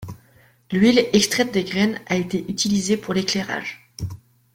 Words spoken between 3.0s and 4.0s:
l'éclairage.